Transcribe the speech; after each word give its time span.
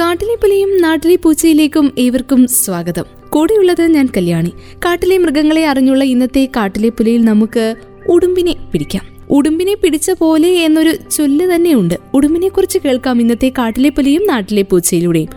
കാട്ടിലെ 0.00 0.34
പുലിയും 0.34 0.82
നാട്ടിലെ 0.82 1.16
പൂച്ചയിലേക്കും 1.16 1.92
ഏവർക്കും 1.98 2.48
സ്വാഗതം. 2.48 3.04
കൂടെയുള്ളത് 3.30 3.82
ഞാൻ 3.82 4.08
കല്യാണി. 4.16 4.52
കാട്ടിലെ 4.84 5.18
മൃഗങ്ങളെ 5.18 5.66
അറിഞ്ഞുള്ള 5.66 6.04
ഇന്നത്തെ 6.04 6.48
കാട്ടിലെ 6.56 6.88
പുലിയിൽ 6.88 7.24
നമുക്ക് 7.24 7.74
ഉടുമ്പിനെ 8.08 8.54
പിടിക്കാം. 8.72 9.04
ഉടുമ്പിനെ 9.30 9.74
പിടിച്ച 9.74 10.10
പോലെ 10.10 10.48
എന്നൊരു 10.48 10.92
ചൊല്ല് 11.10 11.54
തന്നെയുണ്ട്. 11.54 11.94
ഉടുമ്പിനെ 12.14 12.48
കുറിച്ച് 12.48 12.78
കേൾക്കാം 12.78 13.20
ഇന്നത്തെ 13.20 13.52
കാട്ടിലെ 13.58 13.88
പുലിയും 13.88 14.26
നാട്ടിലെ 14.26 14.62
പൂച്ചയിലൂടെയും. 14.62 15.28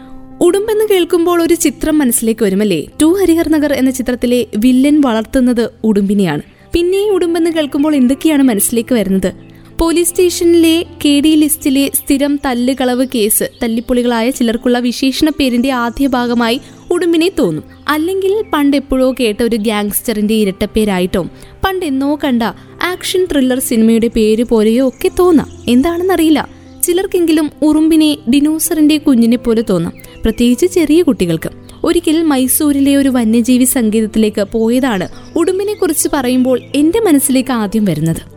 ഉടുമ്പെന്ന് 0.42 0.86
കേൾക്കുമ്പോൾ 0.86 1.44
ഒരു 1.44 1.54
ചിത്രം 1.54 1.98
മനസ്സിലേക്ക് 1.98 2.44
വരുമല്ലേ? 2.44 2.86
ടു 3.02 3.06
ഹരിഹർ 3.06 3.50
നഗർ 3.50 3.74
എന്ന 3.74 3.92
ചിത്രത്തിലെ 3.92 4.46
വില്ലൻ 4.58 5.02
വളർത്തുന്നത് 5.02 5.70
ഉടുമ്പിനെയാണ്. 5.84 6.42
പിന്നെ 6.74 7.10
ഉടുമ്പെന്ന് 7.10 7.50
കേൾക്കുമ്പോൾ 7.50 7.96
എന്തൊക്കെയാണ് 7.96 8.44
മനസ്സിലേക്ക് 8.44 8.94
വരുന്നത്? 8.94 9.47
പോലീസ് 9.80 10.10
സ്റ്റേഷനിലെ 10.10 10.86
കെ 11.06 11.20
ഡി 11.20 11.30
ലിസ്റ്റിലെ 11.30 11.92
സ്ഥിരം 11.94 12.40
തല്ലുകളവ് 12.46 13.08
കേസ്. 13.16 13.44
തല്ലിപ്പൊളികളായ 13.64 14.30
ചിലർക്കുള്ള 14.30 14.80
വിശേഷണ 14.80 15.30
പേരിന്റെ 15.30 15.72
ആദ്യ 15.72 16.08
ഭാഗമായി 16.08 16.62
ഉടുമ്പിനെ 16.92 17.32
തോന്നും. 17.40 17.64
അല്ലെങ്കിൽ 17.88 18.44
പണ്ട് 18.54 18.78
എപ്പോഴോ 18.78 19.16
കേട്ട 19.20 19.44
ഒരു 19.44 19.56
ഗ്യാങ്സ്റ്ററിന്റെ 19.56 20.34
ഇരട്ടപ്പേരായിട്ടോ. 20.34 21.24
പണ്ട് 21.66 21.86
എന്നോ 21.86 22.20
കണ്ട 22.24 22.44
ആക്ഷൻ 22.84 23.28
ത്രില്ലർ 23.32 23.60
സിനിമയുടെ 23.60 24.08
പേര് 24.08 24.44
പോലെയോ 24.44 24.88
ഒക്കെ 24.88 25.12
തോന്നാം. 25.20 25.50
എന്താണെന്നറിയില്ല. 25.68 26.50
ചിലർക്കെങ്കിലും 26.84 27.52
ഉറുമ്പിനെ 27.62 28.18
ഡിനോസറിന്റെ 28.30 28.98
കുഞ്ഞിനെ 28.98 29.38
പോലെ 29.38 29.64
തോന്നാം. 29.70 29.94
പ്രത്യേകിച്ച് 30.24 30.66
ചെറിയ 30.66 31.02
കുട്ടികൾക്ക്. 31.02 31.50
ഒരിക്കൽ 31.84 32.24
മൈസൂരിലെ 32.24 32.96
ഒരു 32.96 33.10
വന്യജീവി 33.10 33.64
സംഗീതത്തിലേക്ക് 33.64 34.48
പോയതാണ് 34.52 35.08
ഉടുമ്പിനെ 35.36 35.74
കുറിച്ച് 35.74 36.10
പറയുമ്പോൾ 36.14 36.62
എന്റെ 36.76 37.00
മനസ്സിലേക്ക് 37.00 37.52
ആദ്യം 37.52 37.86
വരുന്നത്. 37.86 38.37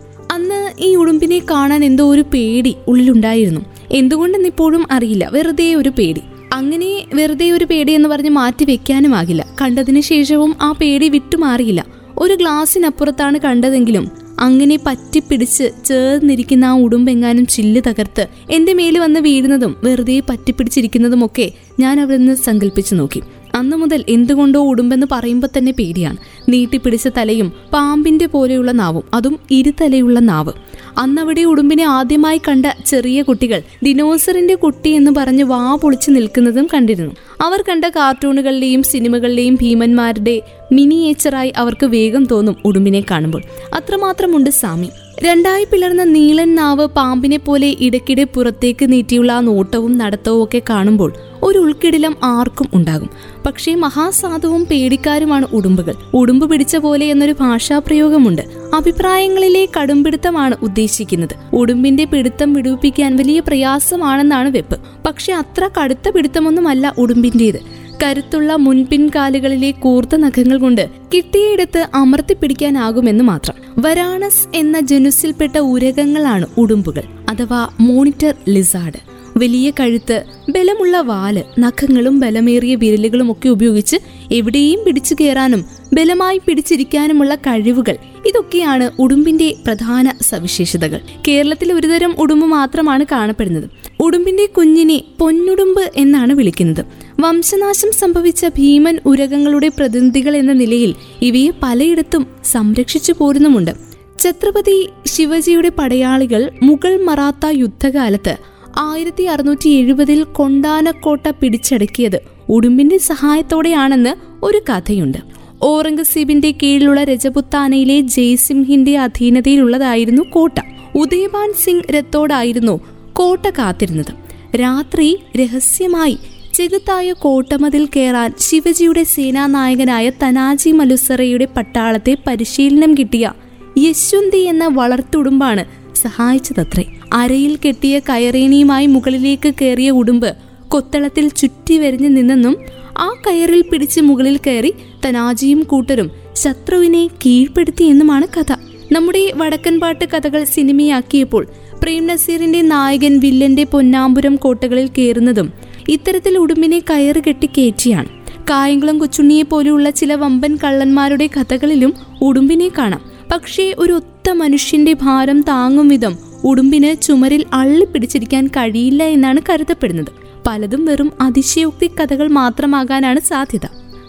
ഈ 0.78 0.94
ഉടുമ്പിനെ 0.94 1.42
കാണാൻ 1.50 1.84
എന്തോ 1.84 2.10
ഒരു 2.10 2.24
പേടി 2.34 2.76
ഉള്ളിലുണ്ടായിരുന്നു. 2.88 3.60
എന്തുകൊണ്ടെന്ന് 3.92 4.48
ഇപ്പോഴും 4.48 4.86
അറിയില്ല. 4.90 5.30
വെറുതെ 5.32 5.74
ഒരു 5.74 5.88
പേടി. 5.88 6.20
അങ്ങനെ 6.52 7.04
വെറുതെ 7.14 7.50
ഒരു 7.50 7.64
പേടി 7.64 7.92
എന്ന് 7.92 8.08
പറഞ്ഞ് 8.08 8.30
മാറ്റി 8.30 8.64
വെക്കാനുമാകില്ല 8.64 9.46
കണ്ടതിന് 9.60 10.00
ശേഷവും 10.00 10.56
ആ 10.62 10.72
പേടി 10.72 11.08
വിട്ടുമാറിയില്ല. 11.08 11.86
ഒരു 12.18 12.34
ഗ്ലാസ്സിനപ്പുറത്താണ് 12.34 13.38
കണ്ടതെങ്കിലും 13.38 14.10
അങ്ങനെ 14.38 14.78
പറ്റിപ്പിടിച്ച് 14.86 15.70
ചേർന്നിരിക്കുന്ന 15.84 16.64
ആ 16.64 16.72
ഉടുമ്പെങ്ങാനും 16.72 17.46
ചില്ല് 17.46 17.80
തകർത്ത് 17.86 18.26
എന്റെ 18.50 18.72
മേൽ 18.72 18.98
വന്ന് 18.98 19.20
വീഴുന്നതും 19.20 19.76
വെറുതെ 19.84 20.22
പറ്റിപ്പിടിച്ചിരിക്കുന്നതുമൊക്കെ 20.30 21.52
ഞാൻ 21.80 22.00
അവിടെ 22.00 22.16
നിന്ന് 22.16 22.34
സങ്കല്പിച്ചു 22.34 22.94
നോക്കി. 22.94 23.22
അന്നു 23.60 23.76
മുതൽ 23.76 24.04
എന്തുകൊണ്ടോ 24.08 24.60
ഉടുമ്പെന്ന് 24.70 25.06
പറയുമ്പോൾ 25.12 25.48
തന്നെ 25.56 25.72
പേടിയാണ്. 25.72 26.16
നീട്ടിപ്പിടിച്ച 26.48 27.08
തലയും 27.18 27.48
പാമ്പിന്റെ 27.72 28.26
പോലെയുള്ള 28.26 28.72
നാവും 28.72 29.04
അതും 29.14 29.36
ഇരുതലയുള്ള 29.50 30.18
നാവ്. 30.30 30.52
അന്നവിടെ 30.98 31.42
ഉടുമ്പിനെ 31.50 31.84
ആദ്യമായി 31.84 32.40
കണ്ട 32.48 32.66
ചെറിയ 32.86 33.22
കുട്ടികൾ 33.22 33.60
ദിനോസറിന്റെ 33.82 34.54
കുട്ടി 34.54 34.90
എന്ന് 34.90 35.10
പറഞ്ഞ് 35.16 35.44
വാ 35.44 35.62
പൊളിച്ച് 35.74 36.10
നിൽക്കുന്നതും 36.10 36.66
കണ്ടിരുന്നു. 36.74 37.14
അവർ 37.40 37.60
കണ്ട 37.68 37.84
കാർട്ടൂണുകളിലെയും 37.96 38.82
സിനിമകളിലെയും 38.82 39.54
ഭീമന്മാരുടെ 39.54 40.36
മിനിയേച്ചറായി 40.72 41.52
അവർക്ക് 41.56 41.86
വേഗം 41.86 42.24
തോന്നും 42.24 42.56
ഉടുമ്പിനെ 42.64 43.02
കാണുമ്പോൾ. 43.10 43.42
അത്രമാത്രമുണ്ട് 43.74 44.50
സാമി 44.50 44.90
രണ്ടായി 45.24 45.64
പിളർന്ന 45.64 46.04
നീളൻ 46.04 46.54
നാവ് 46.54 46.86
പാമ്പിനെ 46.86 47.36
പോലെ 47.36 47.76
ഇടയ്ക്കിടെ 47.80 48.24
പുറത്തേക്ക് 48.24 48.92
നീട്ടിയുള്ള 48.92 49.32
ആ 49.32 49.40
നോട്ടവും 49.40 49.98
നടത്തവും 49.98 50.44
ഒക്കെ 50.44 50.62
കാണുമ്പോൾ 50.70 51.12
ഒരു 51.42 51.58
ഉൾക്കിടിലം 51.58 52.16
ആർക്കും 52.24 52.68
ഉണ്ടാകും. 52.74 53.10
പക്ഷേ 53.46 53.74
മഹാസാധുവും 53.74 54.64
പേടിക്കാരുമാണ് 54.70 55.46
ഉടുമ്പുകൾ. 55.52 55.94
ഉടുമ്പ് 56.14 56.50
പിടിച്ച 56.50 56.76
പോലെ 56.76 57.06
എന്നൊരു 57.06 57.34
ഭാഷാപ്രയോഗമുണ്ട്. 57.40 58.42
അഭിപ്രായങ്ങളിലെ 58.74 59.68
കടുംപിടുത്തമാണ് 59.76 60.56
ഉദ്ദേശിക്കുന്നത്. 60.62 61.34
ഉടുമ്പിന്റെ 61.52 62.04
പിടുത്തം 62.04 62.52
വിടുവിപ്പിക്കാൻ 62.52 63.16
വലിയ 63.16 63.40
പ്രയാസമാണെന്നാണ് 63.40 64.50
വെപ്പ്. 64.50 64.78
പക്ഷെ 65.06 65.32
അത്ര 65.32 65.70
കടുത്ത 65.78 66.08
പിടുത്തമൊന്നുമല്ല 66.08 66.94
ഉടുമ്പിന്റേത്. 66.98 67.79
കരുത്തുള്ള 68.02 68.52
മുൻപിൻകാലുകളിലെ 68.54 69.70
കൂർത്ത 69.70 70.16
നഖങ്ങൾ 70.16 70.58
കൊണ്ട് 70.58 70.88
കിട്ടിയയിടത്ത് 71.14 71.86
അമർത്തിപ്പിടിക്കാനാകുമെന്ന് 71.94 73.24
മാത്രം. 73.24 73.54
വരാണസ് 73.78 74.56
എന്ന 74.56 74.80
ജനുസിൽപ്പെട്ട 74.80 75.58
ഉരകങ്ങളാണ് 75.58 76.46
ഉടുമ്പുകൾ 76.58 77.02
അഥവാ 77.28 77.68
മോണിറ്റർ 77.80 78.34
ലിസാർഡ്. 78.48 79.09
വലിയ 79.36 79.72
കഴുത്ത് 79.80 80.24
ബലമുള്ള 80.50 81.00
വാൽ 81.00 81.42
നഖങ്ങളും 81.58 82.20
ബലമേറിയ 82.20 82.74
വിരലുകളും 82.74 83.32
ഒക്കെ 83.32 83.48
ഉപയോഗിച്ച് 83.48 83.96
എവിടെയും 84.32 84.80
പിടിച്ചു 84.86 85.16
കയറാനും 85.20 85.64
ബലമായി 85.92 86.40
പിടിച്ചിരിക്കാനുമുള്ള 86.46 87.34
കഴിവുകൾ. 87.34 87.96
ഇതൊക്കെയാണ് 88.26 88.90
ഉടുമ്പിന്റെ 88.98 89.54
പ്രധാന 89.66 90.12
സവിശേഷതകൾ. 90.22 91.00
കേരളത്തിൽ 91.28 91.72
ഒരുതരം 91.72 92.14
ഉടുമ്പ് 92.18 92.46
മാത്രമാണ് 92.46 93.06
കാണപ്പെടുന്നത്. 93.12 93.70
ഉടുമ്പിന്റെ 94.00 94.46
കുഞ്ഞിനെ 94.46 95.02
പൊന്നുടുമ്പ് 95.18 95.90
എന്നാണ് 95.96 96.32
വിളിക്കുന്നത്. 96.32 96.84
വംശനാശം 97.20 97.92
സംഭവിച്ച 97.92 98.46
ഭീമൻ 98.46 98.98
ഉരകങ്ങളുടെ 99.06 99.68
പ്രതിനിധികൾ 99.68 100.36
എന്ന 100.36 100.52
നിലയിൽ 100.52 100.94
ഇവയെ 101.22 101.50
പലയിടത്തും 101.62 102.26
സംരക്ഷിച്ചു 102.44 103.14
പോരുന്നുമുണ്ട്. 103.18 103.90
ഛത്രപതി 104.20 104.88
ശിവജിയുടെ 105.06 105.68
പടയാളികൾ 105.68 106.50
മുഗൾ 106.62 107.04
മറാത്ത 107.04 107.46
യുദ്ധകാലത്ത് 107.46 108.36
ആയിരത്തി 108.78 109.22
അറുന്നൂറ്റി 109.22 109.68
എഴുപതിൽ 109.68 110.24
കൊണ്ടാനക്കോട്ട 110.24 111.26
പിടിച്ചടക്കിയത് 111.28 112.20
ഉടുമ്പിന്റെ 112.48 112.98
സഹായത്തോടെയാണെന്ന് 112.98 114.14
ഒരു 114.42 114.62
കഥയുണ്ട്. 114.72 115.18
ഔറംഗസീബിന്റെ 115.64 116.54
കീഴിലുള്ള 116.62 117.04
രജപുത്താനയിലെ 117.04 118.00
ജയ്സിംഹിന്റെ 118.00 118.98
അധീനതയിലുള്ളതായിരുന്നു 118.98 120.22
കോട്ട. 120.22 120.52
ഉദയബാൻ 120.94 121.52
സിംഗ് 121.52 121.92
രത്തോടായിരുന്നു 121.92 122.80
കോട്ട 123.12 123.46
കാത്തിരുന്നത്. 123.46 124.12
രാത്രി 124.56 125.18
രഹസ്യമായി 125.36 126.18
ചെകുത്തായ 126.54 127.12
കോട്ടമതിൽ 127.12 127.88
കയറാൻ 127.96 128.32
ശിവജിയുടെ 128.38 129.04
സേനാനായകനായ 129.04 130.10
തനാജി 130.10 130.70
മലുസറയുടെ 130.70 131.48
പട്ടാളത്തെ 131.56 132.16
പരിശീലനം 132.26 132.94
കിട്ടിയ 132.98 133.32
യശ്വന്തി 133.78 134.38
എന്ന 134.38 134.66
വളർത്തുടുമ്പാണ് 134.66 135.64
സഹായിച്ചതത്രേ. 135.96 136.84
അരയിൽ 137.12 137.58
കെട്ടിയ 137.66 137.98
കയറേണിയുമായി 137.98 138.86
മുകളിലേക്ക് 138.86 139.54
കയറിയ 139.62 139.90
ഉടുമ്പ് 139.90 140.36
കൊത്തളത്തിൽ 140.68 141.28
ചുറ്റി 141.28 141.78
വരിഞ്ഞു 141.78 142.08
നിന്നെന്നും 142.08 142.56
ആ 142.98 143.14
കയറിൽ 143.26 143.64
പിടിച്ച് 143.72 144.00
മുകളിൽ 144.00 144.40
കയറി 144.46 144.74
തനാജിയും 145.06 145.62
കൂട്ടരും 145.62 146.10
ശത്രുവിനെ 146.32 147.06
കീഴ്പ്പെടുത്തിയെന്നുമാണ് 147.06 148.26
കഥ. 148.38 148.56
നമ്മുടെ 148.92 149.32
വടക്കൻ 149.36 149.80
പാട്ട് 149.80 150.04
കഥകൾ 150.04 150.44
സിനിമയാക്കിയപ്പോൾ 150.44 151.46
പ്രേം 151.82 152.06
നസീറിന്റെ 152.06 152.62
നായകൻ 152.62 153.18
വില്ലന്റെ 153.18 153.64
പൊന്നാമ്പുരം 153.64 154.36
കോട്ടകളിൽ 154.36 154.90
കയറുന്നതും 154.98 155.52
ഇത്തരത്തിൽ 155.88 156.38
ഉടുമ്പിനെ 156.38 156.78
കയറ് 156.78 157.22
കെട്ടി 157.26 157.46
കയറ്റിയാണ്. 157.46 158.08
കായംകുളം 158.50 158.98
കൊച്ചുണ്ണിയെ 158.98 159.42
പോലെയുള്ള 159.42 159.90
ചില 159.90 160.14
വമ്പൻ 160.14 160.58
കള്ളന്മാരുടെ 160.64 161.26
കഥകളിലും 161.26 161.94
ഉടുമ്പിനെ 162.22 162.70
കാണാം. 162.78 163.09
പക്ഷേ 163.32 163.74
ഒരു 163.78 163.92
ഒത്ത 163.92 164.30
മനുഷ്യന്റെ 164.30 164.92
ഭാരം 164.92 165.40
താങ്ങും 165.40 165.88
വിധം 165.88 166.18
ഉടുമ്പിന് 166.44 167.02
ചുമരിൽ 167.02 167.44
അള്ളിപ്പിടിച്ചിരിക്കാൻ 167.52 168.46
കഴിയില്ല 168.46 169.02
എന്നാണ് 169.04 169.40
കരുതപ്പെടുന്നത്. 169.48 170.08
പലതും 170.46 170.84
വെറും 170.84 171.12
അതിശയോക്തി 171.20 171.90
കഥകൾ 172.00 172.28
മാത്രമാകാനാണ് 172.28 173.20
സാധ്യത. 173.20 173.66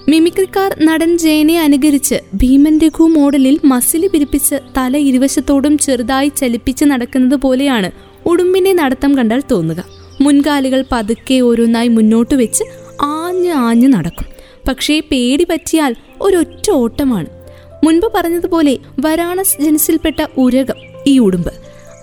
മിമിക്രിക്കാർ 0.09 0.76
നടൻ 0.84 1.18
ജയനെ 1.18 1.59
അനുകരിച്ച് 1.59 2.16
ഭീമൻ 2.36 2.80
രഘു 2.80 3.04
മോഡലിൽ 3.04 3.59
മസിലി 3.64 4.08
പിരിപ്പിച്ച് 4.08 4.56
തല 4.78 4.98
ഇരുവശത്തോടും 4.98 5.78
ചെറുതായി 5.78 6.32
ചലിപ്പിച്ച് 6.38 6.86
നടക്കുന്നത് 6.86 7.36
പോലെയാണ് 7.36 7.92
ഉടുമ്പിന്റെ 8.26 8.74
നടത്തം 8.74 9.18
കണ്ടാൽ 9.18 9.44
തോന്നുക. 9.52 9.84
മുൻകാലുകൾ 10.22 10.86
പതുക്കെ 10.92 11.40
ഓരോന്നായി 11.40 11.88
മുന്നോട്ട് 11.88 12.36
വെച്ച് 12.36 12.64
ആഞ്ഞ് 13.02 13.50
ആഞ്ഞ് 13.50 13.94
നടക്കും. 13.94 14.28
പക്ഷേ 14.68 15.00
പേടി 15.00 15.44
പറ്റിയാൽ 15.50 15.96
ഒരൊറ്റ 16.22 16.72
ഓട്ടമാണ്. 16.72 17.41
മുൻപ് 17.84 18.12
പറഞ്ഞതുപോലെ 18.16 18.78
വരാണസ് 19.00 19.62
ജനസിൽപ്പെട്ട 19.62 20.25
ഉരകം 20.38 20.75
ഈ 21.08 21.19
ഉടുമ്പ്. 21.19 21.53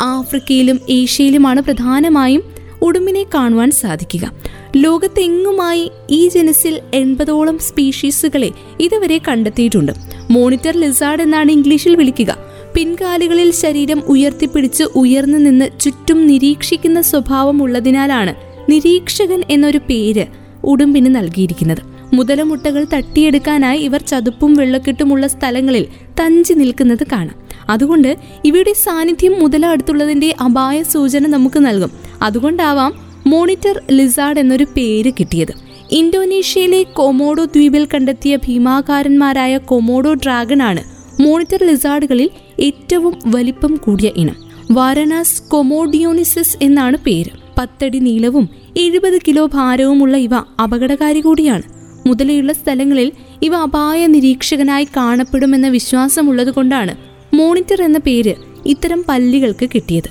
ആഫ്രിക്കയിലും 0.01 0.81
ഏഷ്യയിലുമാണ് 0.91 1.61
പ്രധാനമായും 1.61 2.43
ഉടുമ്പിനെ 2.83 3.27
കാണുവാൻ 3.35 3.71
സാധിക്കുക. 3.71 4.33
ലോകത്തെങ്ങുമായി 4.77 5.91
ഈ 6.11 6.29
ജനസിൽ 6.29 6.81
എൺപതോളം 6.95 7.59
സ്പീഷീസുകളെ 7.59 8.51
ഇതുവരെ 8.81 9.21
കണ്ടെത്തിയിട്ടുണ്ട്. 9.29 9.93
മോണിറ്റർ 10.31 10.77
ലിസാർഡ് 10.77 11.23
എന്നാണ് 11.23 11.51
ഇംഗ്ലീഷിൽ 11.51 11.97
വിളിക്കുക. 11.97 12.37
പിൻകാലുകളിൽ 12.75 13.51
ശരീരം 13.51 14.03
ഉയർത്തിപ്പിടിച്ച് 14.07 14.85
ഉയർന്നു 14.95 15.39
നിന്ന് 15.39 15.81
ചുറ്റും 15.81 16.27
നിരീക്ഷിക്കുന്ന 16.27 17.01
സ്വഭാവം 17.01 17.63
ഉള്ളതിനാലാണ് 17.63 18.35
നിരീക്ഷകൻ 18.71 19.43
എന്നൊരു 19.51 19.79
പേര് 19.79 20.27
ഉടുമ്പിന് 20.65 21.15
നൽകിയിരിക്കുന്നത്. 21.15 21.98
മുതലമുട്ടകൾ 22.13 22.87
തട്ടിയെടുക്കാനായി 22.95 23.79
ഇവർ 23.79 24.01
ചതുപ്പും 24.01 24.55
വെള്ളക്കെട്ടുമുള്ള 24.55 25.27
സ്ഥലങ്ങളിൽ 25.27 25.87
തഞ്ചി 26.21 26.53
നിൽക്കുന്നത് 26.53 27.05
കാണാം. 27.13 27.49
അതുകൊണ്ട് 27.71 28.17
ഇവയുടെ 28.45 28.73
സാന്നിധ്യം 28.73 29.41
മുതല 29.41 29.67
അടുത്തുള്ളതിന്റെ 29.67 30.35
അപായ 30.45 30.83
സൂചന 30.83 31.27
നമുക്ക് 31.27 31.67
നൽകും. 31.67 31.91
അതുകൊണ്ടാവാം 32.23 32.95
മോണിറ്റർ 33.27 33.81
ലിസാർഡ് 33.91 34.41
എന്നൊരു 34.41 34.67
പേര് 34.77 35.13
കിട്ടിയത്. 35.21 35.53
ഇന്തോനേഷ്യയിലെ 35.91 36.83
കൊമോഡോ 36.83 37.45
ദ്വീപിൽ 37.45 37.89
കണ്ടെത്തിയ 37.95 38.37
ഭീമാകാരന്മാരായ 38.37 39.59
കൊമോഡോ 39.59 40.15
ഡ്രാഗൺ 40.15 40.63
ആണ് 40.63 40.85
മോണിറ്റർ 41.23 41.65
ലിസാർഡുകളിൽ 41.67 42.31
ഏറ്റവും 42.61 43.19
വലിപ്പം 43.27 43.81
കൂടിയ 43.85 44.11
ഇനം. 44.17 44.35
വാരണാസ് 44.71 45.43
കൊമോഡിയോണിസസ് 45.43 46.57
എന്നാണ് 46.63 46.97
പേര്. 46.97 47.31
പത്തടി 47.59 47.99
നീളവും 47.99 48.49
എഴുപത് 48.77 49.19
കിലോ 49.19 49.47
ഭാരവുമുള്ള 49.47 50.17
ഇവ 50.17 50.35
അപകടകാരി 50.35 51.21
കൂടിയാണ്. 51.21 51.78
മുതലെയുള്ള 52.09 52.53
സ്ഥലങ്ങളിൽ 52.53 53.13
ഇവ 53.43 53.57
അപായ 53.57 54.07
നിരീക്ഷകനായി 54.07 54.85
കാണപ്പെടുമെന്ന 54.85 55.69
വിശ്വാസമുള്ളതുകൊണ്ടാണ് 55.69 56.97
മോണിറ്റർ 57.35 57.83
എന്ന 57.83 57.99
പേര് 57.99 58.35
ഇത്തരം 58.67 59.05
പല്ലികൾക്ക് 59.09 59.69
കിട്ടിയത്. 59.75 60.11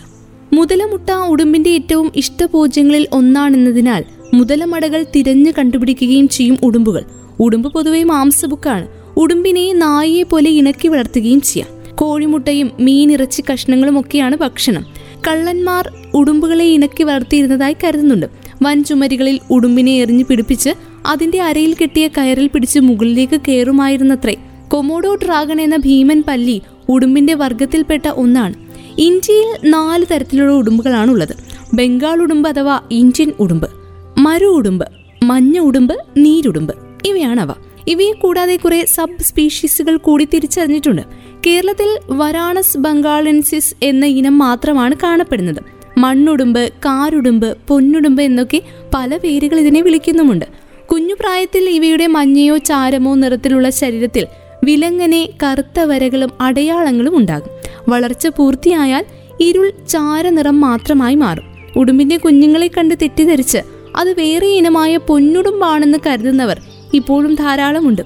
മുതലമുട്ട 0.53 1.09
ഉടുമ്പിന്റെ 1.09 1.69
ഏറ്റവും 1.69 2.11
ഇഷ്ടഭോജ്യങ്ങളിൽ 2.15 3.07
ഒന്നാണെന്നതിനാൽ 3.13 4.03
മുതലമടകൾ 4.33 5.05
തിരഞ്ഞു 5.15 5.51
കണ്ടുപിടിക്കുകയും 5.57 6.27
ചെയ്യും 6.27 6.57
ഉടുമ്പുകൾ. 6.63 7.03
ഉടുമ്പ് 7.39 7.73
പൊതുവെ 7.73 8.03
മാംസബുക്കാണ്. 8.03 8.87
ഉടുമ്പിനെ 9.17 9.73
നായയെ 9.73 10.23
പോലെ 10.23 10.49
ഇണക്കി 10.49 10.87
വളർത്തുകയും 10.87 11.41
ചെയ്യാം. 11.41 11.95
കോഴിമുട്ടയും 11.95 12.71
മീനിറച്ചി 12.79 13.43
കഷ്ണങ്ങളും 13.53 13.99
ഒക്കെയാണ് 13.99 14.35
ഭക്ഷണം. 14.35 14.85
കള്ളന്മാർ 15.27 15.89
ഉടുമ്പുകളെ 16.13 16.65
ഇണക്കി 16.65 17.03
വളർത്തിയിരുന്നതായി 17.03 17.75
കരുതുന്നുണ്ട്. 17.83 18.25
വൻചുമരികളിൽ 18.61 19.39
ഉടുമ്പിനെ 19.51 19.91
എറിഞ്ഞു 20.01 20.23
പിടിപ്പിച്ച് 20.29 20.69
അതിന്റെ 21.07 21.41
അരയിൽ 21.41 21.75
കെട്ടിയ 21.81 22.07
കയറിൽ 22.07 22.47
പിടിച്ച് 22.47 22.79
മുകളിലേക്ക് 22.79 23.41
കയറുമായിരുന്നത്രേ. 23.47 24.35
കൊമോഡോ 24.67 25.15
ഡ്രാഗൺ 25.15 25.61
എന്ന 25.61 25.77
ഭീമൻ 25.77 26.23
പല്ലി 26.27 26.61
ഉടുമ്പിന്റെ 26.89 27.33
വർഗത്തിൽപ്പെട്ട 27.33 28.07
ഒന്നാണ്. 28.07 28.53
ഇന്ത്യയിൽ 28.97 29.69
നാല് 29.69 30.05
തരത്തിലുള്ള 30.11 30.53
ഉടുമ്പുകളാണ് 30.53 31.11
ഉള്ളത് 31.11 31.35
ബംഗാൾ 31.73 32.21
ഉടുമ്പ് 32.21 32.49
അഥവാ 32.49 32.79
ഇന്ത്യൻ 32.91 33.33
ഉടുമ്പ് 33.39 33.67
മരു 34.17 34.45
ഉടുമ്പ് 34.45 34.85
മഞ്ഞ 35.23 35.59
ഉടുമ്പ് 35.59 35.95
നീരുടുമ്പ് 36.17 36.73
ഇവയാണ് 37.05 37.41
അവ 37.41 37.53
ഇവയെ 37.87 38.11
കൂടാതെ 38.11 38.55
കുറെ 38.55 38.85
സബ് 38.85 39.23
സ്പീഷീസുകൾ 39.23 39.97
കൂടി 39.97 40.27
തിരിച്ചറിഞ്ഞിട്ടുണ്ട്. 40.33 41.01
കേരളത്തിൽ 41.47 41.99
വരാണസ് 42.09 42.77
ബംഗാളൻസിസ് 42.77 43.75
എന്ന 43.83 44.05
ഇനം 44.05 44.37
മാത്രമാണ് 44.37 44.95
കാണപ്പെടുന്നത്. 45.03 45.61
മണ്ണുടുമ്പ് 45.97 46.69
കാരുടുമ്പ് 46.85 47.57
പൊന്നുടുമ്പ് 47.67 48.21
എന്നൊക്കെ 48.21 48.61
പല 48.93 49.17
പേരുകൾ 49.17 49.59
ഇതിനെ 49.59 49.81
വിളിക്കുന്നുമുണ്ട്. 49.81 50.45
കുഞ്ഞുപ്രായത്തിൽ 50.91 51.69
ഇവയുടെ 51.69 52.07
മഞ്ഞയോ 52.07 52.57
ചാരമോ 52.57 53.15
നിറത്തിലുള്ള 53.15 53.69
ശരീരത്തിൽ 53.69 54.27
വിലങ്ങനെ 54.63 55.29
കറുത്ത 55.43 55.79
വരകളും 55.79 56.31
അടയാളങ്ങളും 56.41 57.17
ഉണ്ടാകും. 57.17 57.49
വളർച്ച 57.89 58.27
പൂർത്തിയായാൽ 58.27 59.05
ഇരുൾ 59.39 59.73
ചാരനിറം 59.89 60.61
മാത്രമായി 60.61 61.15
മാറും. 61.15 61.43
ഉടുമ്പിന്റെ 61.75 62.17
കുഞ്ഞുങ്ങളെ 62.17 62.67
കണ്ട് 62.67 62.95
തെറ്റിദ്ധരിച്ച് 63.01 63.57
അത് 63.95 64.13
വേറെ 64.13 64.47
ഇനമായ 64.47 64.97
പൊന്നുടുമ്പാണെന്ന് 64.97 65.97
കരുതുന്നവർ 66.07 66.61
ഇപ്പോഴും 66.93 67.35
ധാരാളമുണ്ട്. 67.35 68.01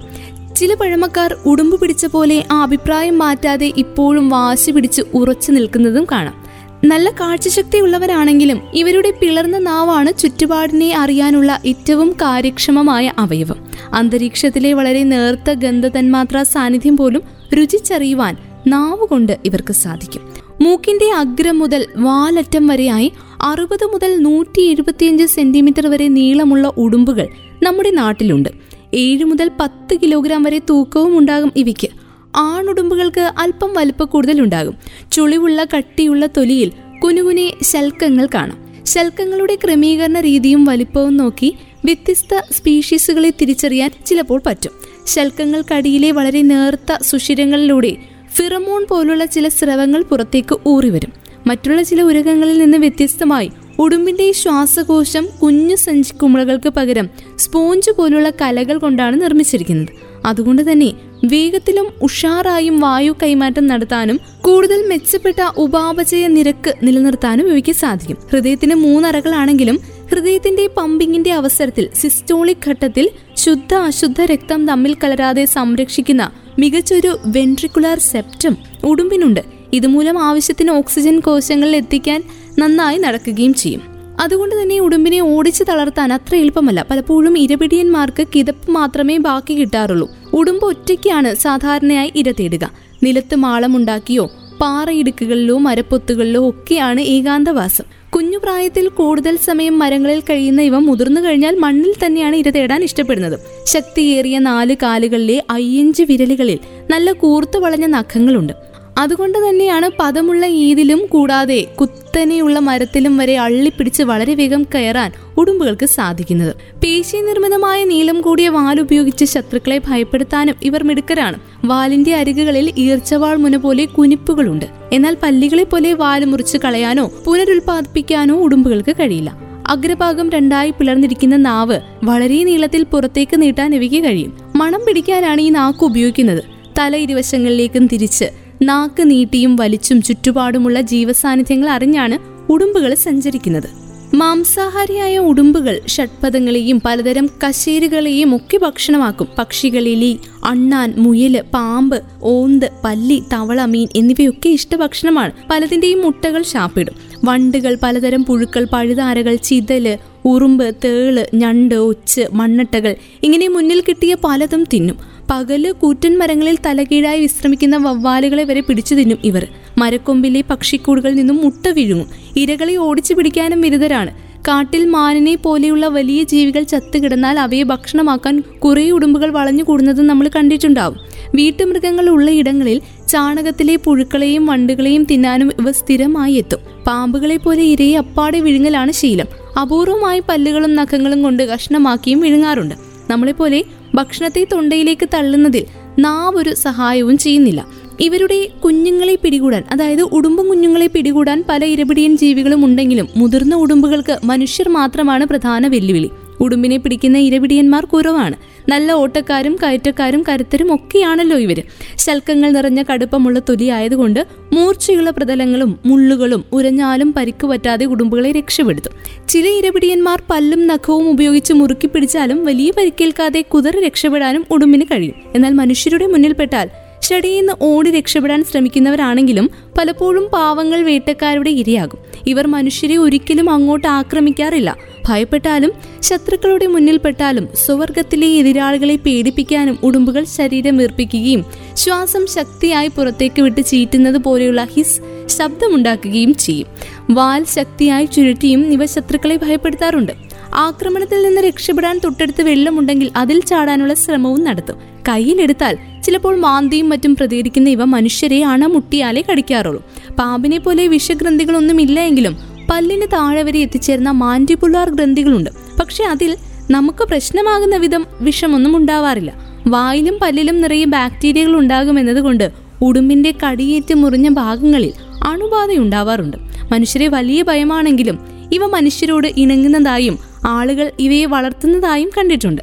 ചില 0.55 0.73
പഴമക്കാർ 0.73 1.35
ഉടുമ്പ് 1.45 1.79
പിടിച്ച 1.79 2.05
പോലെ 2.05 2.43
ആ 2.51 2.63
അഭിപ്രായം 2.63 3.17
മാറ്റാതെ 3.17 3.73
ഇപ്പോഴും 3.77 4.29
വാശി 4.29 4.71
പിടിച്ച് 4.71 5.01
ഉറച്ചു 5.13 5.51
നിൽക്കുന്നതും 5.51 6.07
കാണാം. 6.11 6.40
നല്ല 6.83 7.09
കാഴ്ചശക്തി 7.09 7.77
ഉള്ളവരാണെങ്കിലും 7.77 8.61
ഇവരുടെ 8.73 9.13
പിളർന്ന 9.21 9.57
നാവാണ് 9.57 10.17
ചുറ്റുപാടിനെ 10.17 10.97
അറിയാനുള്ള 10.97 11.61
ഏറ്റവും 11.65 12.11
കാര്യക്ഷമമായ 12.11 13.11
അവയവം. 13.17 13.55
അന്തരീക്ഷത്തിലെ 13.93 14.73
വളരെ 14.73 15.03
നേർത്ത 15.03 15.51
ഗന്ധ 15.51 15.87
തന്മാത്ര 15.87 16.43
സാന്നിധ്യം 16.43 16.97
പോലും 16.97 17.21
രുചിച്ചറിയുവാൻ 17.53 18.37
നാവ് 18.67 19.07
കൊണ്ട് 19.07 19.37
ഇവർക്ക് 19.45 19.73
സാധിക്കും. 19.73 20.21
മൂക്കിന്റെ 20.61 21.11
അഗ്രം 21.11 21.59
മുതൽ 21.59 21.85
വാലറ്റം 21.97 22.67
വരെയായി 22.67 23.11
അറുപത് 23.41 23.85
മുതൽ 23.85 24.17
നൂറ്റി 24.17 24.61
എഴുപത്തിയഞ്ച് 24.61 25.25
സെന്റിമീറ്റർ 25.25 25.87
വരെ 25.87 26.07
നീളമുള്ള 26.07 26.73
ഉടുമ്പുകൾ 26.77 27.27
നമ്മുടെ 27.63 27.89
നാട്ടിലുണ്ട്. 27.89 28.49
ഏഴ് 28.93 29.23
മുതൽ 29.23 29.51
പത്ത് 29.59 29.97
കിലോഗ്രാം 30.03 30.43
വരെ 30.43 30.61
തൂക്കവും 30.69 31.17
ഉണ്ടാകും 31.17 31.51
ഇവയ്ക്ക്. 31.55 31.89
ആണുടുമ്പുകൾക്ക് 32.35 33.31
അല്പം 33.37 33.73
വലുപ്പ 33.73 34.03
കൂടുതലുണ്ടാകും. 34.03 34.77
ചുളിവുള്ള 35.11 35.65
കട്ടിയുള്ള 35.77 36.25
തൊലിയിൽ 36.25 36.71
കുനുകുനെ 37.03 37.53
ശൽക്കങ്ങൾ 37.63 38.27
കാണാം. 38.33 38.85
ശൽക്കങ്ങളുടെ 38.85 39.55
ക്രമീകരണ 39.55 40.19
രീതിയും 40.19 40.65
വലിപ്പവും 40.65 41.17
നോക്കി 41.17 41.55
വ്യത്യസ്ത 41.85 42.41
സ്പീഷീസുകളെ 42.51 43.29
തിരിച്ചറിയാൻ 43.29 43.91
ചിലപ്പോൾ 44.05 44.41
പറ്റും. 44.45 44.71
ശൽക്കങ്ങൾക്കടിയിലെ 45.07 46.11
വളരെ 46.11 46.41
നേർത്ത 46.41 47.03
സുഷിരങ്ങളിലൂടെ 47.03 47.97
ഫിറമോൺ 48.35 48.85
പോലുള്ള 48.89 49.25
ചില 49.25 49.47
സ്രവങ്ങൾ 49.47 50.03
പുറത്തേക്ക് 50.03 50.59
ഊറിവരും. 50.67 51.13
മറ്റുള്ള 51.47 51.83
ചില 51.83 52.01
ഉരകങ്ങളിൽ 52.01 52.59
നിന്ന് 52.59 52.77
വ്യത്യസ്തമായി 52.77 53.51
ഉടുമ്പിന്റെ 53.79 54.31
ശ്വാസകോശം 54.31 55.27
കുഞ്ഞു 55.43 55.75
സഞ്ചി 55.75 56.13
കുമിളകൾക്ക് 56.13 56.69
പകരം 56.69 57.09
സ്പോഞ്ച് 57.37 57.91
പോലുള്ള 57.91 58.29
കലകൾ 58.29 58.77
കൊണ്ടാണ് 58.77 59.21
നിർമ്മിച്ചിരിക്കുന്നത്. 59.21 59.89
അതുകൊണ്ട് 60.25 60.71
തന്നെ 60.71 60.93
വേഗത്തിലും 61.23 61.87
ഉഷാറായും 62.01 62.79
വായു 62.79 63.11
കൈമാറ്റം 63.23 63.67
നടത്താനും 63.67 64.19
കൂടുതൽ 64.41 64.87
മെച്ചപ്പെട്ട 64.87 65.41
ഉപാപചയ 65.57 66.27
നിരക്ക് 66.27 66.75
നിലനിർത്താനും 66.83 67.47
ഇവയ്ക്ക് 67.47 67.71
സാധിക്കും. 67.71 68.17
ഹൃദയത്തിന് 68.31 68.75
മൂന്നറകളാണെങ്കിലും 68.75 69.79
ഹൃദയത്തിന്റെ 70.11 70.67
പമ്പിങ്ങിന്റെ 70.67 71.31
അവസരത്തിൽ 71.31 71.89
സിസ്റ്റോളിക് 71.95 72.69
ഘട്ടത്തിൽ 72.69 73.09
ശുദ്ധ 73.37 73.73
അശുദ്ധ 73.73 74.21
രക്തം 74.21 74.67
തമ്മിൽ 74.67 74.95
കലരാതെ 75.03 75.45
സംരക്ഷിക്കുന്ന 75.45 76.31
മികച്ചൊരു 76.59 77.19
വെൻട്രിക്കുലാർ 77.25 77.99
സെപ്റ്റം 77.99 78.57
ഉടുമ്പിനുണ്ട്. 78.83 79.39
ഇതുമൂലം 79.73 80.23
ആവശ്യത്തിന് 80.23 80.71
ഓക്സിജൻ 80.71 81.19
കോശങ്ങളിൽ 81.19 81.75
എത്തിക്കാൻ 81.75 82.23
നന്നായി 82.59 82.97
നടക്കുകയും 82.97 83.53
ചെയ്യും. 83.53 83.81
അതുകൊണ്ട് 84.19 84.61
തന്നെ 84.61 84.79
ഉടുമ്പിനെ 84.79 85.21
ഓടിച്ചു 85.21 85.63
തളർത്താൻ 85.63 86.13
അത്ര 86.13 86.35
എളുപ്പമല്ല. 86.35 86.85
പലപ്പോഴും 86.89 87.37
ഇരപിടിയന്മാർക്ക് 87.37 88.27
കിതപ്പ് 88.35 88.71
മാത്രമേ 88.71 89.17
ബാക്കി 89.17 89.53
കിട്ടാറുള്ളൂ. 89.59 90.20
ഉടുമ്പ് 90.33 90.65
ഒറ്റയ്ക്കാണ് 90.65 91.35
സാധാരണയായി 91.35 92.11
ഇര 92.15 92.31
തേടുക. 92.31 92.71
നിലത്ത് 93.03 93.35
മാളമുണ്ടാക്കിയോ 93.35 94.31
പാറയിടുക്കുകളിലോ 94.61 95.57
മരപ്പൊത്തുകളിലോ 95.57 96.49
ഒക്കെയാണ് 96.49 97.01
ഏകാന്തവാസം. 97.01 97.83
കുഞ്ഞുപ്രായത്തിൽ 98.09 98.87
കൂടുതൽ 98.87 99.37
സമയം 99.37 99.79
മരങ്ങളിൽ 99.79 100.19
കഴിയുന്ന 100.19 100.61
ഇവ 100.61 100.77
മുതിർന്നു 100.77 101.21
കഴിഞ്ഞാൽ 101.21 101.55
മണ്ണിൽ 101.55 101.93
തന്നെയാണ് 102.05 102.35
ഇര 102.35 102.49
തേടാൻ 102.49 102.83
ഇഷ്ടപ്പെടുന്നത്. 102.83 103.39
ശക്തിയേറിയ 103.65 104.39
നാല് 104.39 104.75
കാലുകളിലെ 104.83 105.43
അയ്യഞ്ച് 105.49 106.03
വിരലുകളിൽ 106.03 106.59
നല്ല 106.89 107.11
കൂർത്തു 107.11 107.59
വളഞ്ഞ 107.59 107.85
നഖങ്ങളുണ്ട്. 107.85 108.70
അതുകൊണ്ട് 108.97 109.49
തന്നെയാണ് 109.49 109.89
പദമുള്ള 109.99 110.45
ഈതിലും 110.45 111.05
കൂടാതെ 111.05 111.67
കുത്തനെയുള്ള 111.81 112.59
മരത്തിലും 112.59 113.17
വരെ 113.17 113.37
അള്ളിപ്പിടിച്ച് 113.37 114.03
വളരെ 114.03 114.35
വേഗം 114.35 114.65
കയറാൻ 114.75 115.11
ഉടുമ്പുകൾക്ക് 115.37 115.85
സാധിക്കുന്നത്. 115.85 116.55
പേശി 116.83 117.17
നിർമ്മിതമായ 117.17 117.83
നീളം 117.83 118.21
കൂടിയ 118.21 118.49
വാലുപയോഗിച്ച് 118.49 119.25
ശത്രുക്കളെ 119.25 119.77
ഭയപ്പെടുത്താനും 119.77 120.55
ഇവർ 120.63 120.83
മിടുക്കരാണ്. 120.83 121.39
വാലിന്റെ 121.65 122.15
അരികുകളിൽ 122.15 122.73
ഈർച്ചവാൾ 122.77 123.35
മുന 123.35 123.57
പോലെ 123.57 123.85
കുനിപ്പുകളുണ്ട്. 123.85 124.65
എന്നാൽ 124.93 125.17
പല്ലികളെ 125.23 125.63
പോലെ 125.63 125.93
വാൽ 125.93 126.25
മുറിച്ച് 126.25 126.57
കളയാനോ 126.57 127.11
പുനരുൽപാദിപ്പിക്കാനോ 127.25 128.35
ഉടുമ്പുകൾക്ക് 128.35 128.91
കഴിയില്ല. 128.91 129.51
അഗ്രഭാഗം 129.67 130.29
രണ്ടായി 130.29 130.71
പിളർന്നിരിക്കുന്ന 130.71 131.35
നാവ് 131.35 131.79
വളരെ 132.03 132.43
നീളത്തിൽ 132.43 132.83
പുറത്തേക്ക് 132.83 133.41
നീട്ടാൻ 133.41 133.75
ഇവയ്ക്ക് 133.75 134.03
കഴിയും. 134.03 134.37
മണം 134.55 134.81
പിടിക്കാനാണ് 134.87 135.41
ഈ 135.41 135.49
നാക്ക് 135.49 135.83
ഉപയോഗിക്കുന്നത്. 135.83 136.43
തല 136.79 136.95
ഇരുവശങ്ങളിലേക്കും 136.95 137.87
തിരിച്ച് 137.87 138.40
നാക്ക് 138.63 139.11
നീട്ടിയും 139.11 139.55
വലിച്ചും 139.55 140.01
ചുറ്റുപാടുമുള്ള 140.01 140.81
ജീവസാന്നിധ്യങ്ങൾ 140.81 141.69
അറിഞ്ഞാണ് 141.69 142.17
ഉടുമ്പുകൾ 142.51 142.93
സഞ്ചരിക്കുന്നത്. 142.93 143.69
മാംസാഹാരിയായ 144.15 145.19
ഉടുമ്പുകൾ 145.19 145.81
ഷഡ്പഥങ്ങളെയും 145.87 146.81
പലതരം 146.85 147.29
കശേരുകളെയും 147.43 148.35
ഒക്കെ 148.35 148.57
ഭക്ഷണമാക്കും. 148.57 149.27
പക്ഷികളിലി 149.37 150.19
അണ്ണാൻ 150.43 150.93
മുയൽ 150.97 151.41
പാമ്പ് 151.53 152.01
ഓന്ത് 152.21 152.69
പല്ലി 152.83 153.23
തവള 153.33 153.65
മീൻ 153.65 153.87
എന്നിവയൊക്കെ 153.95 154.49
ഇഷ്ടഭക്ഷണമാണ്. 154.49 155.31
പലതിന്റെയും 155.49 156.01
മുട്ടകൾ 156.01 156.41
ശാപ്പിടും 156.41 156.93
വണ്ടുകൾ 157.25 157.77
പലതരം 157.83 158.25
പുഴുക്കൾ 158.25 158.67
പഴുതാരകൾ 158.73 159.35
ചിതൽ 159.35 159.97
ഉറുമ്പ് 160.25 160.75
തേൾ 160.85 161.27
ഞണ്ട് 161.33 161.75
ഒച്ച് 161.75 162.27
മണ്ണട്ടകൾ 162.33 162.95
ഇങ്ങനെ 163.23 163.47
മുന്നിൽ 163.47 163.81
കിട്ടിയ 163.81 164.17
പലതും 164.23 164.63
തിന്നും. 164.73 165.10
പകൽ 165.29 165.71
കൂറ്റൻ 165.71 166.17
മരങ്ങളിൽ 166.17 166.57
തലകീഴായി 166.65 167.21
വിശ്രമിക്കുന്ന 167.21 167.77
വവ്വാലുകളെ 167.77 168.43
വരെ 168.43 168.61
പിടിച്ചു 168.61 168.95
തിന്നും 168.95 169.17
ഇവർ. 169.23 169.47
മരക്കൊമ്പിലെ 169.77 170.43
പക്ഷിക്കൂടുകളിൽ 170.49 171.15
നിന്നും 171.15 171.37
മുട്ട 171.37 171.67
വിഴുങ്ങും. 171.67 172.07
ഇരകളെ 172.37 172.75
ഓടിച്ചു 172.75 173.13
പിടിക്കാനും 173.13 173.61
വിരുദ്ധരാണ്. 173.61 174.11
കാട്ടിൽ 174.47 174.85
മാനിനെ 174.85 175.35
പോലെയുള്ള 175.35 175.87
വലിയ 175.87 176.23
ജീവികൾ 176.23 176.63
ചത്തുകിടന്നാൽ 176.63 177.39
അവയെ 177.39 177.63
ഭക്ഷണമാക്കാൻ 177.63 178.43
കുറേ 178.59 178.89
ഉടുമ്പുകൾ 178.89 179.29
വളഞ്ഞു 179.29 179.63
കൂടുന്നത് 179.63 180.01
നമ്മൾ 180.01 180.29
കണ്ടിട്ടുണ്ടാവും. 180.35 180.97
വീട്ടുമൃഗങ്ങൾ 181.35 182.09
ഉള്ള 182.09 182.31
ഇടങ്ങളിൽ 182.31 182.81
ചാണകത്തിലെ 183.07 183.75
പുഴുക്കളെയും 183.75 184.45
വണ്ടുകളെയും 184.45 185.03
തിന്നാനും 185.03 185.51
ഇവ 185.59 185.71
സ്ഥിരമായി 185.71 186.33
എത്തും. 186.33 186.59
പാമ്പുകളെ 186.87 187.37
പോലെ 187.37 187.63
ഇരയെ 187.63 187.97
അപ്പാടെ 187.97 188.39
വിഴുങ്ങലാണ് 188.39 188.91
ശീലം. 188.91 189.25
അപൂർവമായി 189.61 190.21
പല്ലുകളും 190.29 190.75
നഖങ്ങളും 190.75 191.23
കൊണ്ട് 191.23 191.43
കഷ്ണമാക്കിയും 191.43 192.19
വിഴുങ്ങാറുണ്ട്. 192.19 192.75
നമ്മളെപ്പോലെ 193.09 193.63
ഭക്ഷണത്തെ 193.95 194.47
തൊണ്ടയിലേക്ക് 194.51 195.09
തള്ളുന്നതിൽ 195.13 195.65
നാവ് 195.99 196.37
ഒരു 196.37 196.53
സഹായവും 196.53 197.17
ചെയ്യുന്നില്ല. 197.17 197.65
ഇവരുടെ 197.99 198.49
കുഞ്ഞുങ്ങളെ 198.65 199.15
പിടികൂടാൻ 199.15 199.63
അതായത് 199.71 200.01
ഉടുമ്പും 200.01 200.47
കുഞ്ഞുങ്ങളെ 200.47 200.87
പിടികൂടാൻ 200.87 201.43
പല 201.49 201.65
ഇരപിടിയൻ 201.65 202.17
ജീവികളും 202.17 202.65
ഉണ്ടെങ്കിലും 202.65 203.07
മുതിർന്ന 203.17 203.55
ഉടുമ്പുകൾക്ക് 203.55 204.19
മനുഷ്യർ 204.23 204.69
മാത്രമാണ് 204.69 205.25
പ്രധാന 205.25 205.67
വെല്ലുവിളി. 205.67 206.09
ഉടുമ്പിനെ 206.41 206.77
പിടിക്കുന്ന 206.77 207.17
ഇരപിടിയന്മാർ 207.17 207.85
കുറവാണ്. 207.85 208.35
നല്ല 208.69 208.91
ഓട്ടക്കാരും 208.91 209.57
കയറ്റക്കാരും 209.63 210.23
കരുത്തരും 210.29 210.75
ഒക്കെയാണല്ലോ 210.75 211.37
ഇവർ. 211.37 211.63
ശൽക്കങ്ങൾ 211.97 212.51
നിറഞ്ഞ 212.51 212.83
കടുപ്പമുള്ള 212.93 213.39
തൊലി 213.39 213.65
ആയതുകൊണ്ട് 213.65 214.27
മൂർച്ചയുള്ള 214.53 215.09
പ്രതലങ്ങളും 215.09 215.79
മുള്ളുകളും 215.85 216.43
ഉരഞ്ഞാലും 216.51 217.13
പരിക്കു 217.13 217.47
പറ്റാതെ 217.47 217.85
ഉടുമ്പുകളെ 217.85 218.31
രക്ഷപ്പെടുത്തും. 218.31 218.91
ചില 219.27 219.47
ഇരപിടിയന്മാർ 219.47 220.21
പല്ലും 220.29 220.67
നഖവും 220.67 221.09
ഉപയോഗിച്ച് 221.09 221.53
മുറുക്കി 221.53 221.87
പിടിച്ചാലും 221.87 222.45
വലിയ 222.45 222.71
പരിക്കേൽക്കാതെ 222.77 223.41
കുതിർ 223.41 223.85
രക്ഷപ്പെടാനും 223.85 224.45
ഉടുമ്പിന് 224.51 224.85
കഴിയും. 224.85 225.15
എന്നാൽ 225.35 225.53
മനുഷ്യരുടെ 225.53 226.07
മുന്നിൽപ്പെട്ടാൽ 226.07 226.69
ഷടിയിൽ 227.03 227.51
ഓടി 227.61 227.91
രക്ഷപ്പെടാൻ 227.91 228.43
ശ്രമിക്കുന്നവരാണെങ്കിലും 228.43 229.49
പലപ്പോഴും 229.77 230.29
പാവങ്ങൾ 230.33 230.83
വേട്ടക്കാരുടെ 230.83 231.49
ഇരയാകും. 231.49 232.00
ഇവർ 232.27 232.47
മനുഷ്യരെ 232.47 232.97
ഒരിക്കലും 232.97 233.49
അങ്ങോട്ട് 233.49 233.87
ആക്രമിക്കാറില്ല. 233.87 234.77
ഭയപ്പെട്ടാലും 235.05 235.71
ശത്രുക്കളുടെ 236.01 236.67
മുന്നിൽപ്പെട്ടാലും 236.67 237.49
സ്വവർഗത്തിലെ 237.53 238.27
എതിരാളികളെ 238.27 238.95
പേടിപ്പിക്കാനും 238.95 239.77
ഉടുമ്പുകൾ 239.83 240.23
ശരീരം 240.23 240.77
വീർപ്പിക്കുകയും 240.77 241.45
ശ്വാസം 241.73 242.27
ശക്തിയായി 242.27 242.87
പുറത്തേക്ക് 242.87 243.41
വിട്ട് 243.41 243.61
ചീറ്റുന്നത് 243.65 244.17
പോലെയുള്ള 244.17 244.63
ഹിസ് 244.63 245.01
ശബ്ദമുണ്ടാക്കുകയും 245.25 246.33
ചെയ്യും. 246.33 246.67
വാൽ 247.11 247.45
ശക്തിയായി 247.45 248.05
ചുരുട്ടിയും 248.05 248.73
ഇവ 248.73 248.85
ശത്രുക്കളെ 248.85 249.35
ഭയപ്പെടുത്താറുണ്ട്. 249.37 250.30
ആക്രമണത്തിൽ 250.55 251.21
നിന്ന് 251.21 251.41
രക്ഷപ്പെടാൻ 251.41 251.99
തൊട്ടടുത്ത് 252.03 252.41
വെള്ളമുണ്ടെങ്കിൽ 252.41 253.11
അതിൽ 253.15 253.41
ചാടാനുള്ള 253.41 253.93
ശ്രമവും 253.93 254.43
നടത്തും. 254.43 254.75
കയ്യിലെടുത്താൽ 255.09 255.77
ചിലപ്പോൾ 256.03 256.39
മാന്തിയും 256.39 256.89
മറ്റും 256.89 257.15
പ്രതികരിക്കുന്ന 257.15 257.69
ഇവ 257.69 257.83
മനുഷ്യരെ 257.83 258.43
അണ 258.43 258.65
മുട്ടിയാലേ 258.65 259.23
കടിക്കാറുള്ളൂ. 259.31 259.83
പാമ്പിനെ 260.19 260.59
പോലെ 260.59 260.87
വിഷഗ്രന്ഥികളൊന്നും 260.87 261.81
ഇല്ല 261.81 261.99
എങ്കിലും 261.99 262.37
പല്ലിന് 262.71 263.07
താഴെ 263.13 263.43
വരെ 263.43 263.59
എത്തിച്ചേർന്ന 263.59 264.11
മാൻഡിബുലാർ 264.11 264.89
ഗ്രന്ഥികളുണ്ട്. 264.89 265.49
പക്ഷെ 265.79 266.03
അതിൽ 266.03 266.37
നമുക്ക് 266.71 267.03
പ്രശ്നമാകുന്ന 267.03 267.77
വിധം 267.77 268.05
വിഷമൊന്നും 268.21 268.77
ഉണ്ടാവാറില്ല. 268.77 269.33
വായിലും 269.67 270.17
പല്ലിലും 270.21 270.61
നിറയെ 270.61 270.85
ബാക്ടീരിയകൾ 270.85 271.57
ഉണ്ടാകുമെന്നതുകൊണ്ട് 271.57 272.51
ഉടുമ്പിന്റെ 272.81 273.33
കടിയേറ്റ് 273.45 273.93
മുറിഞ്ഞ 273.93 274.29
ഭാഗങ്ങളിൽ 274.29 274.93
അണുബാധ 275.23 275.71
ഉണ്ടാവാറുണ്ട് 275.71 276.37
മനുഷ്യരെ 276.71 277.07
വലിയ 277.07 277.43
ഭയമാണെങ്കിലും 277.43 278.19
ഇവ 278.51 278.63
മനുഷ്യരോട് 278.67 279.27
ഇണങ്ങുന്നതായും 279.37 280.17
ആളുകൾ 280.45 280.91
ഇവയെ 280.99 281.25
വളർത്തുന്നതായും 281.25 282.09
കണ്ടിട്ടുണ്ട്. 282.17 282.61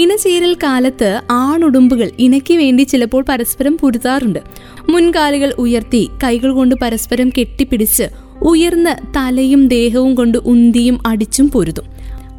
ഇണചേരൽ 0.00 0.52
കാലത്ത് 0.54 1.20
ആണുടുമ്പുകൾ 1.30 2.10
ഇണയ്ക്ക് 2.18 2.54
വേണ്ടി 2.54 2.84
ചിലപ്പോൾ 2.84 3.22
പരസ്പരം 3.30 3.74
പൊരുത്താറുണ്ട് 3.80 4.40
മുൻകാലുകൾ 4.92 5.50
ഉയർത്തി 5.58 6.02
കൈകൾ 6.22 6.50
കൊണ്ട് 6.52 6.74
പരസ്പരം 6.74 7.28
കെട്ടിപ്പിടിച്ച് 7.28 8.06
ഉയർന്ന് 8.50 8.94
തലയും 9.16 9.68
ദേഹവും 9.68 10.14
കൊണ്ട് 10.14 10.38
ഉന്തിയും 10.52 10.96
അടിച്ചും 11.06 11.48
പൊരുതും. 11.48 11.86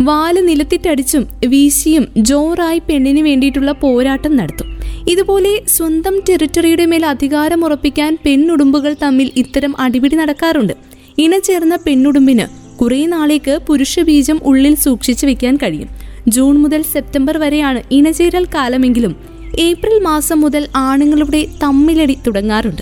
വാൽ 0.07 0.35
നിലത്തിട്ടടിച്ചും 0.47 1.23
വീശിയും 1.51 2.05
ജോറായി 2.29 2.79
പെണ്ണിന് 2.87 3.21
വേണ്ടിയിട്ടുള്ള 3.27 3.71
പോരാട്ടം 3.83 4.33
നടത്തും. 4.37 4.67
ഇതുപോലെ 5.11 5.53
സ്വന്തം 5.75 6.15
ടെറിട്ടറിയുടെ 6.29 6.85
മേൽ 6.85 7.05
അധികാരം 7.05 7.65
ഉറപ്പിക്കാൻ 7.65 8.17
പെണ്ണുടുമ്പുകൾ 8.25 8.95
തമ്മിൽ 9.03 9.31
ഇത്തരം 9.43 9.73
അടിപിടി 9.79 10.15
നടക്കാറുണ്ട്. 10.15 10.73
ഇണ 11.17 11.37
ചേർന്ന 11.37 11.75
പെണ്ണുടുമ്പിന് 11.85 12.62
കുറെ 12.81 13.05
നാളേക്ക് 13.05 13.59
പുരുഷ 13.67 13.99
ബീജം 13.99 14.39
ഉള്ളിൽ 14.43 14.75
സൂക്ഷിച്ചു 14.75 15.25
വെക്കാൻ 15.25 15.55
കഴിയും. 15.55 15.89
ജൂൺ 16.27 16.57
മുതൽ 16.57 16.81
സെപ്റ്റംബർ 16.81 17.37
വരെയാണ് 17.37 17.81
ഇണചേരൽ 17.91 18.45
കാലമെങ്കിലും 18.45 19.15
ഏപ്രിൽ 19.59 19.99
മാസം 19.99 20.41
മുതൽ 20.41 20.67
ആണുങ്ങളുടെ 20.75 21.47
തമ്മിലടി 21.63 22.17
തുടങ്ങാറുണ്ട്. 22.27 22.81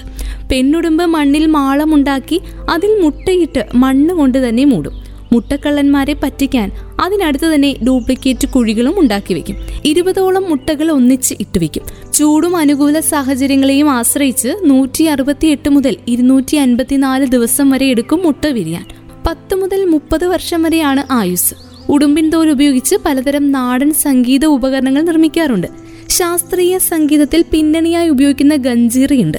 പെണ്ണുടുമ്പ് 0.52 1.06
മണ്ണിൽ 1.06 1.46
മാളമുണ്ടാക്കി 1.46 2.42
അതിൽ 2.70 3.02
മുട്ടയിട്ട് 3.02 3.66
മണ്ണ് 3.76 4.14
കൊണ്ട് 4.14 4.50
തന്നെ 4.50 4.66
മൂടും. 4.66 5.12
മുട്ടക്കള്ളന്മാരെ 5.34 6.14
പറ്റിക്കാൻ 6.14 6.72
അതിനടുത്ത് 7.00 7.56
തന്നെ 7.56 7.74
ഡ്യൂപ്ലിക്കേറ്റ് 7.74 8.48
കുഴികളും 8.48 9.00
ഉണ്ടാക്കി 9.00 9.34
വെക്കും. 9.34 9.56
ഇരുപതോളം 9.86 10.50
മുട്ടകൾ 10.50 10.92
ഒന്നിച്ച് 10.92 11.36
ഇട്ടുവെക്കും 11.40 12.12
ചൂടും 12.14 12.56
അനുകൂല 12.56 13.00
സാഹചര്യങ്ങളെയും 13.00 13.90
ആശ്രയിച്ച് 13.90 14.56
നൂറ്റി 14.64 15.04
അറുപത്തി 15.04 15.48
എട്ട് 15.48 15.70
മുതൽ 15.70 15.98
ഇരുന്നൂറ്റി 16.08 16.56
അൻപത്തിനാല് 16.56 17.26
ദിവസം 17.26 17.70
വരെ 17.70 17.86
എടുക്കും 17.86 18.24
മുട്ട 18.24 18.48
വിരിയാൻ. 18.48 18.86
പത്ത് 19.32 19.56
മുതൽ 19.56 19.86
മുപ്പത് 19.86 20.26
വർഷം 20.26 20.64
വരെയാണ് 20.64 21.04
ആയുസ്. 21.12 21.54
ഉടുമ്പിൻ 21.90 22.30
തോൽ 22.30 22.50
ഉപയോഗിച്ച് 22.50 22.96
പലതരം 23.06 23.52
നാടൻ 23.52 23.94
സംഗീത 23.94 24.46
ഉപകരണങ്ങൾ 24.46 25.02
നിർമ്മിക്കാറുണ്ട്. 25.02 25.68
ശാസ്ത്രീയ 26.10 26.78
സംഗീതത്തിൽ 26.78 27.46
പിന്നണിയായി 27.52 28.10
ഉപയോഗിക്കുന്ന 28.10 28.56
ഗഞ്ചീറിയുണ്ട്. 28.56 29.38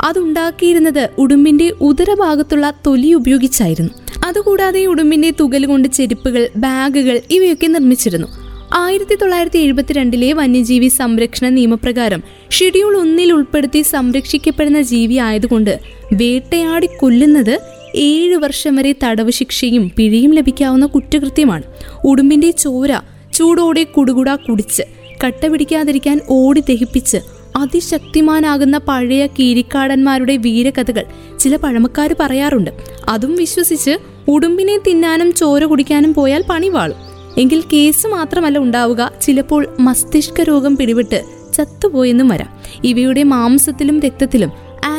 അതുണ്ടാക്കിയിരുന്നത് 0.00 1.08
ഉടുമ്പിന്റെ 1.18 1.72
ഉദരഭാഗത്തുള്ള 1.80 2.74
തൊലി 2.86 3.12
ഉപയോഗിച്ചായിരുന്നു. 3.12 3.90
അതുകൂടാതെ 4.26 4.86
ഉടുമ്പിന്റെ 4.86 5.30
തുകൽ 5.30 5.66
കൊണ്ട് 5.66 5.88
ചെരുപ്പുകൾ 5.88 6.48
ബാഗുകൾ 6.56 7.20
ഇവയൊക്കെ 7.30 7.66
നിർമ്മിച്ചിരുന്നു. 7.66 8.26
ആയിരത്തി 8.74 9.14
തൊള്ളായിരത്തി 9.14 9.58
എഴുപത്തിരണ്ടിലെ 9.58 10.32
വന്യജീവി 10.32 10.88
സംരക്ഷണ 10.88 11.48
നിയമപ്രകാരം 11.48 12.22
ഷെഡ്യൂൾ 12.50 12.96
ഒന്നിൽ 12.96 13.32
ഉൾപ്പെടുത്തി 13.32 13.82
സംരക്ഷിക്കപ്പെടുന്ന 13.82 14.82
ജീവി 14.82 15.14
ആയതുകൊണ്ട് 15.14 15.80
വേട്ടയാടി 16.12 16.88
കൊല്ലുന്നത് 17.00 17.81
ഏഴു 17.94 18.36
വർഷം 18.36 18.76
വരെ 18.76 18.94
തടവ് 19.04 19.30
ശിക്ഷയും 19.30 19.92
പിഴയും 19.96 20.34
ലഭിക്കാവുന്ന 20.34 20.86
കുറ്റകൃത്യമാണ്. 20.86 21.62
ഉടുമ്പിന്റെ 22.04 22.50
ചോര 22.50 23.00
ചൂടോടെ 23.34 23.84
കുടുകുട 23.84 24.34
കുടിച്ച് 24.34 24.82
കട്ട 25.24 25.46
പിടിക്കാതിരിക്കാൻ 25.46 26.20
ഓടി 26.30 26.60
ദഹിപ്പിച്ച് 26.60 27.16
അതിശക്തിമാനാകുന്ന 27.56 28.78
പഴയ 28.78 29.26
കീരിക്കാടന്മാരുടെ 29.26 30.36
വീരകഥകൾ 30.36 31.04
ചില 31.38 31.56
പഴമക്കാർ 31.56 32.16
പറയാറുണ്ട്. 32.20 32.70
അതും 33.08 33.36
വിശ്വസിച്ച് 33.36 33.98
ഉടുമ്പിനെ 34.28 34.78
തിന്നാനും 34.78 35.32
ചോര 35.32 35.64
കുടിക്കാനും 35.64 36.14
പോയാൽ 36.14 36.44
പണി 36.50 36.68
വാളും. 36.68 36.96
എങ്കിൽ 37.38 37.60
കേസ് 37.60 38.06
മാത്രമല്ല 38.06 38.58
ഉണ്ടാവുക 38.58 39.12
ചിലപ്പോൾ 39.22 39.76
മസ്തിഷ്ക 39.80 40.40
രോഗം 40.40 40.76
പിടിപെട്ട് 40.76 41.24
ചത്തുപോയെന്നും 41.54 42.28
വരാം. 42.28 42.48
ഇവയുടെ 42.84 43.22
മാംസത്തിലും 43.22 44.00
രക്തത്തിലും 44.00 44.52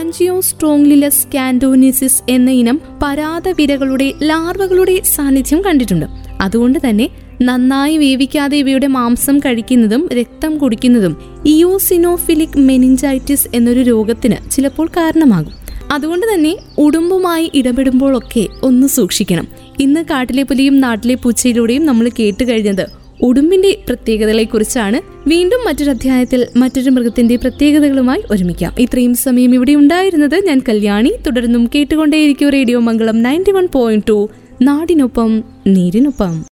ആൻജിയോ 0.04 0.42
സ്ട്രോങ്ലിലസ് 0.42 1.28
കാൻഡോനിസിസ് 1.36 2.24
എന്ന 2.30 2.52
ഇനം 2.52 2.82
പരാത 3.04 3.50
വിരകളുടെ 3.50 4.14
ലാർവകളുടെ 4.24 5.02
സാന്നിധ്യം 5.16 5.62
കണ്ടിട്ടുണ്ട്. 5.62 6.06
അതുകൊണ്ട് 6.42 6.80
തന്നെ 6.90 7.10
നന്നായി 7.42 7.98
വേവിക്കാതെ 7.98 8.58
ഇവയുടെ 8.58 8.88
മാംസം 8.88 9.40
കഴിക്കുന്നതും 9.40 10.10
രക്തം 10.14 10.58
കുടിക്കുന്നതും 10.58 11.18
ഇയോസിനോഫിലിക് 11.46 12.60
മെനിഞ്ചൈറ്റിസ് 12.60 13.48
എന്നൊരു 13.54 13.80
രോഗത്തിന് 13.80 14.52
ചിലപ്പോൾ 14.52 14.88
കാരണമാകും. 14.88 15.52
അതുകൊണ്ട് 15.92 16.26
തന്നെ 16.34 16.58
ഉടുമ്പുമായി 16.78 17.52
ഇടപെടുമ്പോഴൊക്കെ 17.54 18.48
ഒന്ന് 18.64 18.88
സൂക്ഷിക്കണം. 18.88 19.48
ഇന്ന് 19.80 20.04
കാട്ടിലെ 20.04 20.44
പുലിയും 20.44 20.82
നാട്ടിലെ 20.82 21.16
പൂച്ചയിലൂടെയും 21.16 21.86
നമ്മൾ 21.86 22.10
കേട്ട് 22.20 22.44
കഴിഞ്ഞത് 22.48 23.03
ഉടുമ്പിന്റെ 23.24 23.78
പ്രത്യേകതകളെക്കുറിച്ചാണ് 23.88 25.30
വീണ്ടും 25.30 25.66
മറ്റൊരു 25.66 25.90
അധ്യായത്തിൽ 25.90 26.48
മറ്റൊരു 26.56 26.90
മൃഗത്തിന്റെ 26.90 27.36
പ്രത്യേകതകളുമായി 27.36 28.22
ഒരുമിക്കാം. 28.32 28.74
ഇത്രയും 28.80 29.16
സമയം 29.16 29.54
ഇവിടെ 29.54 29.76
ഉണ്ടായിരുന്നത് 29.76 30.46
ഞാൻ 30.46 30.62
കല്യാണി. 30.70 31.14
തുടർന്നും 31.28 31.70
കേട്ടുകൊണ്ടേയിരിക്കും 31.76 32.50
radio 32.50 32.80
Mangalam 32.80 33.24
ninety 33.24 33.52
one 33.52 33.68
point 33.74 34.08
two. 34.10 34.30
നാടിനൊപ്പം 34.62 35.44
നീരിനൊപ്പം. 35.68 36.46